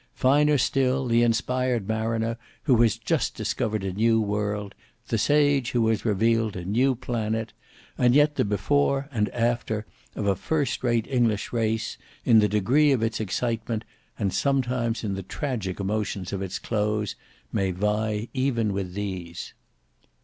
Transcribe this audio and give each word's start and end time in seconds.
Finer 0.15 0.57
still 0.57 1.05
the 1.05 1.21
inspired 1.21 1.87
mariner 1.87 2.35
who 2.63 2.75
has 2.81 2.97
just 2.97 3.35
discovered 3.35 3.83
a 3.83 3.93
new 3.93 4.19
world; 4.19 4.73
the 5.09 5.17
sage 5.19 5.69
who 5.73 5.87
has 5.89 6.05
revealed 6.05 6.55
a 6.55 6.65
new 6.65 6.95
planet; 6.95 7.53
and 7.99 8.15
yet 8.15 8.33
the 8.35 8.43
"Before" 8.43 9.07
and 9.11 9.29
"After" 9.29 9.85
of 10.15 10.25
a 10.25 10.35
first 10.35 10.83
rate 10.83 11.05
English 11.05 11.53
race, 11.53 11.99
in 12.25 12.39
the 12.39 12.49
degree 12.49 12.91
of 12.91 13.03
its 13.03 13.19
excitement, 13.19 13.83
and 14.17 14.33
sometimes 14.33 15.03
in 15.03 15.13
the 15.13 15.21
tragic 15.21 15.79
emotions 15.79 16.33
of 16.33 16.41
its 16.41 16.57
close, 16.57 17.15
may 17.53 17.69
vie 17.69 18.27
even 18.33 18.73
with 18.73 18.95
these. 18.95 19.53